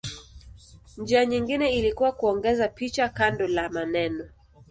[0.97, 4.25] Njia nyingine ilikuwa kuongeza picha kando la maneno.